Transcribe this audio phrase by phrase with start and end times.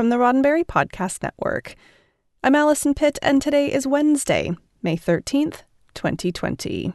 [0.00, 1.74] from the Roddenberry Podcast Network.
[2.42, 4.50] I'm Allison Pitt, and today is Wednesday,
[4.82, 6.94] May 13th, 2020.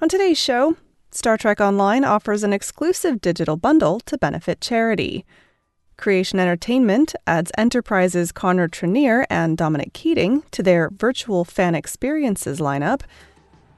[0.00, 0.78] On today's show,
[1.10, 5.26] Star Trek Online offers an exclusive digital bundle to benefit charity.
[5.98, 13.02] Creation Entertainment adds Enterprise's Connor Trinneer and Dominic Keating to their virtual fan experiences lineup.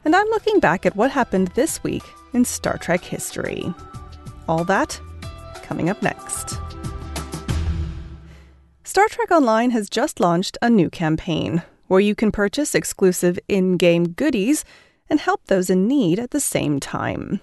[0.04, 3.74] And I'm looking back at what happened this week in Star Trek history.
[4.48, 5.00] All that
[5.64, 6.60] coming up next.
[8.88, 13.76] Star Trek Online has just launched a new campaign where you can purchase exclusive in
[13.76, 14.64] game goodies
[15.10, 17.42] and help those in need at the same time.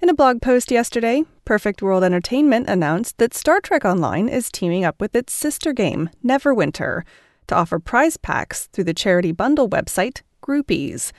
[0.00, 4.84] In a blog post yesterday, Perfect World Entertainment announced that Star Trek Online is teaming
[4.84, 7.04] up with its sister game, Neverwinter,
[7.46, 11.12] to offer prize packs through the charity bundle website, Groupees.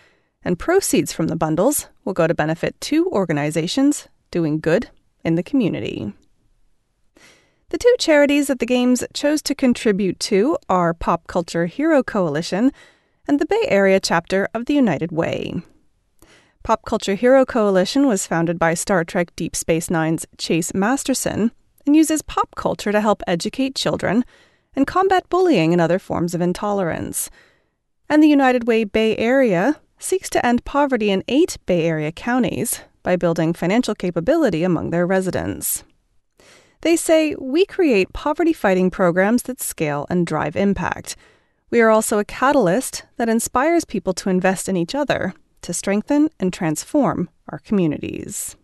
[0.43, 4.89] And proceeds from the bundles will go to benefit two organizations doing good
[5.23, 6.11] in the community.
[7.71, 12.73] The two charities that the Games chose to contribute to are Pop Culture Hero Coalition
[13.29, 15.61] and the Bay Area chapter of the United Way.
[16.63, 21.53] Pop Culture Hero Coalition was founded by Star Trek Deep Space Nine's Chase Masterson
[21.85, 24.25] and uses pop culture to help educate children
[24.75, 27.29] and combat bullying and other forms of intolerance.
[28.09, 32.81] And the United Way Bay Area seeks to end poverty in eight Bay Area counties
[33.01, 35.85] by building financial capability among their residents.
[36.81, 41.15] They say we create poverty fighting programs that scale and drive impact.
[41.69, 46.29] We are also a catalyst that inspires people to invest in each other to strengthen
[46.39, 48.55] and transform our communities.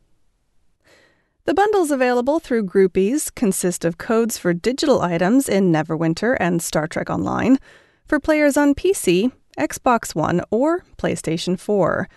[1.45, 6.87] The bundles available through Groupees consist of codes for digital items in Neverwinter and Star
[6.87, 7.57] Trek Online
[8.05, 12.09] for players on PC, Xbox One, or PlayStation 4.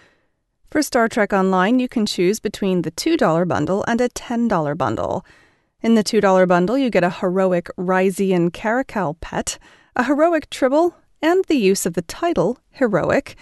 [0.70, 5.24] For Star Trek Online, you can choose between the $2 bundle and a $10 bundle.
[5.82, 9.58] In the $2 bundle, you get a heroic Risian Caracal pet,
[9.96, 13.34] a heroic tribble, and the use of the title Heroic.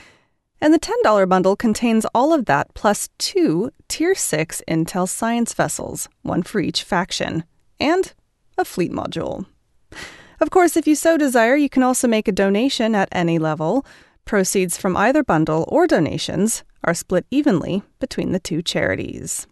[0.60, 6.08] And the $10 bundle contains all of that plus two Tier 6 Intel science vessels,
[6.22, 7.42] one for each faction,
[7.80, 8.12] and
[8.56, 9.46] a fleet module.
[10.40, 13.84] Of course, if you so desire, you can also make a donation at any level.
[14.24, 19.48] Proceeds from either bundle or donations are split evenly between the two charities.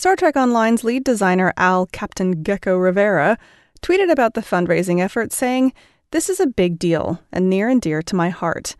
[0.00, 3.36] Star Trek Online's lead designer Al Captain Gecko Rivera
[3.82, 5.74] tweeted about the fundraising effort, saying,
[6.10, 8.76] This is a big deal and near and dear to my heart.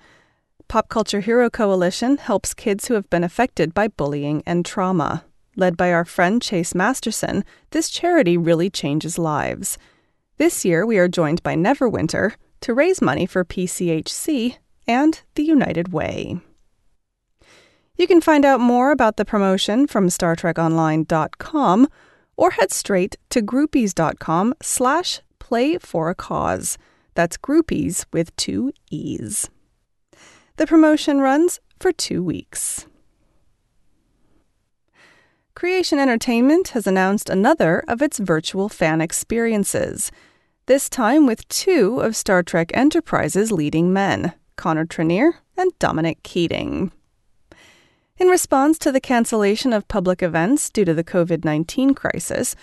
[0.67, 5.27] Pop Culture Hero Coalition helps kids who have been affected by bullying and trauma.
[5.57, 9.77] Led by our friend Chase Masterson, this charity really changes lives.
[10.39, 14.57] This year, we are joined by Neverwinter to raise money for PCHC
[14.89, 16.41] and the United Way.
[18.01, 21.87] You can find out more about the promotion from StarTrekOnline.com
[22.35, 26.79] or head straight to groupees.com slash play for a cause.
[27.15, 29.51] That's groupees with two E's.
[30.57, 32.87] The promotion runs for two weeks.
[35.55, 40.11] Creation Entertainment has announced another of its virtual fan experiences,
[40.65, 46.93] this time with two of Star Trek Enterprise's leading men, Connor Trinneer and Dominic Keating.
[48.21, 52.55] In response to the cancellation of public events due to the COVID 19 crisis,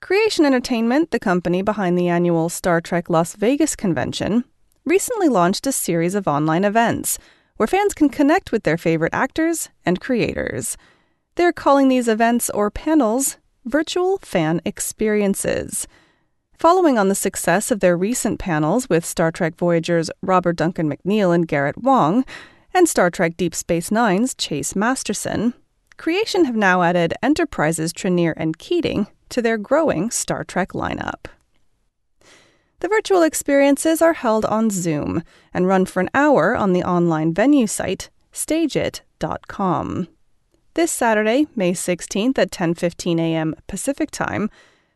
[0.00, 4.44] Creation Entertainment, the company behind the annual Star Trek Las Vegas convention,
[4.84, 7.18] recently launched a series of online events
[7.56, 10.76] where fans can connect with their favorite actors and creators.
[11.34, 15.88] They're calling these events or panels virtual fan experiences.
[16.56, 21.34] Following on the success of their recent panels with Star Trek Voyager's Robert Duncan McNeill
[21.34, 22.24] and Garrett Wang,
[22.74, 25.54] and Star Trek Deep Space Nine's Chase Masterson,
[25.96, 31.26] Creation have now added Enterprise's Trinneer and Keating to their growing Star Trek lineup.
[32.80, 35.22] The virtual experiences are held on Zoom
[35.54, 40.08] and run for an hour on the online venue site stageit.com.
[40.74, 43.54] This Saturday, May 16th at 10:15 a.m.
[43.68, 44.50] Pacific Time,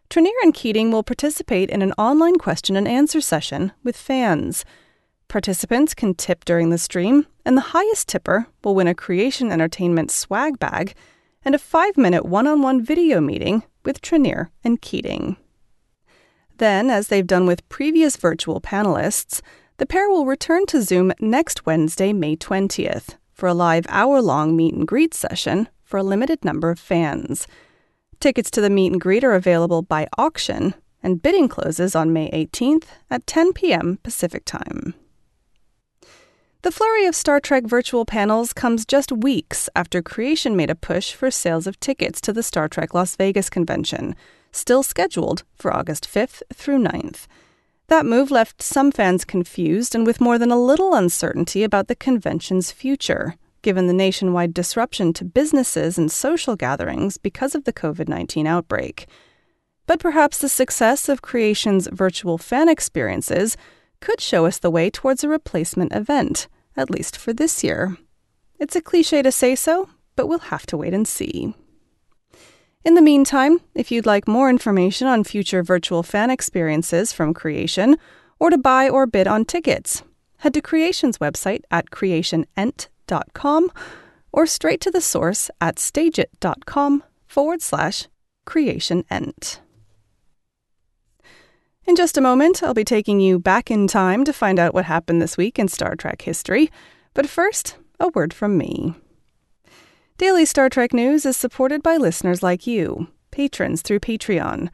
[0.09, 4.65] Trinneer and Keating will participate in an online question and answer session with fans.
[5.29, 10.11] Participants can tip during the stream, and the highest tipper will win a Creation Entertainment
[10.11, 10.95] swag bag
[11.45, 15.37] and a five minute one on one video meeting with Trinneer and Keating.
[16.59, 19.43] Then, as they've done with previous virtual panelists,
[19.79, 24.57] the pair will return to Zoom next Wednesday, May 20th, for a live hour long
[24.57, 27.47] meet and greet session for a limited number of fans.
[28.21, 32.31] Tickets to the meet and greet are available by auction, and bidding closes on May
[32.31, 33.99] 18th at 10 p.m.
[34.03, 34.95] Pacific Time.
[36.67, 41.13] The flurry of Star Trek virtual panels comes just weeks after Creation made a push
[41.13, 44.17] for sales of tickets to the Star Trek Las Vegas convention,
[44.51, 47.29] still scheduled for August 5th through 9th.
[47.87, 51.95] That move left some fans confused and with more than a little uncertainty about the
[51.95, 58.09] convention's future, given the nationwide disruption to businesses and social gatherings because of the COVID
[58.09, 59.07] 19 outbreak.
[59.87, 63.57] But perhaps the success of Creation's virtual fan experiences
[64.01, 67.97] could show us the way towards a replacement event at least for this year.
[68.59, 71.55] It's a cliche to say so, but we'll have to wait and see.
[72.85, 77.97] In the meantime, if you'd like more information on future virtual fan experiences from Creation,
[78.39, 80.03] or to buy or bid on tickets,
[80.39, 83.73] head to Creation's website at creationent.com
[84.33, 88.07] or straight to the source at stageit.com forward slash
[88.47, 89.59] creationent.
[91.87, 94.87] In just a moment, I'll be taking you back in time to find out what
[94.87, 96.69] happened this week in Star Trek history.
[97.15, 98.95] But first, a word from me.
[100.19, 104.69] Daily Star Trek News is supported by listeners like you, patrons through Patreon.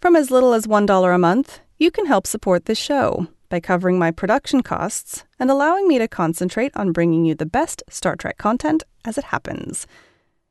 [0.00, 3.96] From as little as $1 a month, you can help support this show by covering
[3.96, 8.36] my production costs and allowing me to concentrate on bringing you the best Star Trek
[8.36, 9.86] content as it happens.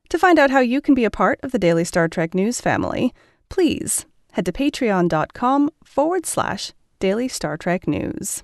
[0.08, 2.62] To find out how you can be a part of the Daily Star Trek News
[2.62, 3.14] family,
[3.50, 4.06] please
[4.38, 8.44] head to patreon.com forward slash daily Star Trek news.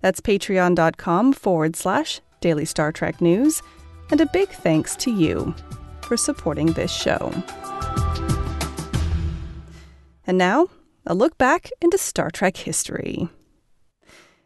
[0.00, 3.62] That's patreon.com forward slash daily Star Trek news.
[4.10, 5.54] And a big thanks to you
[6.02, 7.32] for supporting this show.
[10.26, 10.66] And now,
[11.06, 13.28] a look back into Star Trek history.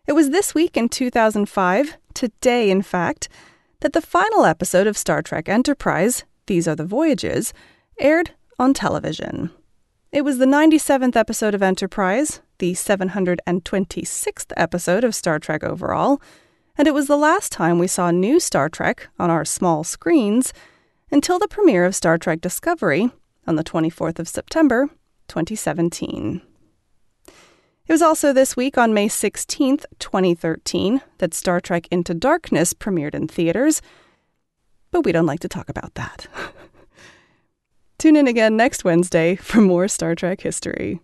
[0.07, 3.31] It was this week in 2005, today in fact,
[3.81, 7.55] that the final episode of Star Trek Enterprise, These Are the Voyages,
[7.99, 9.51] aired on television.
[10.13, 16.21] It was the 97th episode of Enterprise, the 726th episode of Star Trek overall,
[16.77, 20.53] and it was the last time we saw new Star Trek on our small screens
[21.13, 23.13] until the premiere of Star Trek Discovery
[23.47, 24.89] on the 24th of September,
[25.29, 26.43] 2017.
[27.29, 33.15] It was also this week on May 16th, 2013, that Star Trek Into Darkness premiered
[33.15, 33.81] in theaters,
[34.91, 36.27] but we don't like to talk about that.
[38.01, 41.01] Tune in again next Wednesday for more Star Trek history.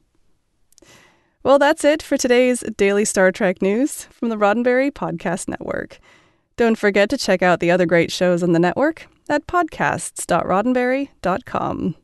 [1.43, 5.99] Well, that's it for today's daily Star Trek news from the Roddenberry Podcast Network.
[6.57, 11.97] Don't forget to check out the other great shows on the network at podcasts.roddenberry.com.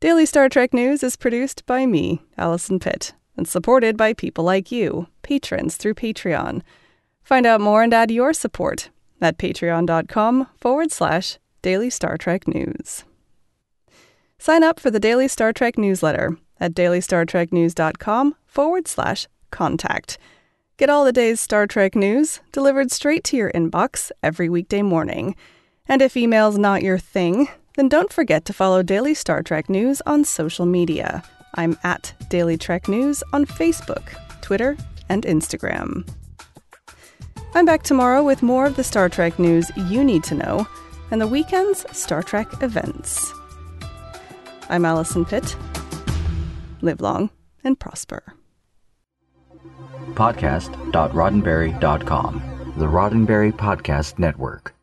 [0.00, 4.72] Daily Star Trek News is produced by me, Allison Pitt, and supported by people like
[4.72, 6.62] you, patrons through Patreon.
[7.22, 8.88] Find out more and add your support
[9.20, 13.04] at patreon.com forward slash daily Star Trek News.
[14.38, 20.18] Sign up for the Daily Star Trek newsletter at dailystartreknews.com forward slash contact.
[20.76, 25.34] Get all the day's Star Trek news delivered straight to your inbox every weekday morning.
[25.88, 30.00] And if email's not your thing, then don't forget to follow Daily Star Trek News
[30.06, 31.22] on social media.
[31.54, 34.76] I'm at Daily Trek News on Facebook, Twitter,
[35.08, 36.08] and Instagram.
[37.54, 40.68] I'm back tomorrow with more of the Star Trek news you need to know
[41.10, 43.32] and the weekend's Star Trek events.
[44.68, 45.56] I'm Allison Pitt.
[46.82, 47.30] Live long
[47.64, 48.34] and prosper.
[50.14, 52.42] Podcast.roddenberry.com,
[52.76, 54.74] the Roddenberry Podcast Network.